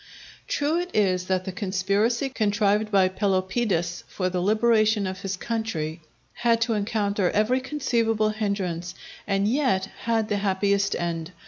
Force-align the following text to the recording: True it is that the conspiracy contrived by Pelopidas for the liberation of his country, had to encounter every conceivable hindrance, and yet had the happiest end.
True 0.47 0.79
it 0.79 0.89
is 0.95 1.25
that 1.25 1.45
the 1.45 1.51
conspiracy 1.51 2.27
contrived 2.29 2.89
by 2.89 3.07
Pelopidas 3.07 4.03
for 4.07 4.29
the 4.31 4.41
liberation 4.41 5.05
of 5.05 5.19
his 5.21 5.37
country, 5.37 6.01
had 6.33 6.59
to 6.61 6.73
encounter 6.73 7.29
every 7.29 7.59
conceivable 7.59 8.29
hindrance, 8.29 8.95
and 9.27 9.47
yet 9.47 9.85
had 10.05 10.27
the 10.27 10.37
happiest 10.37 10.95
end. 10.95 11.33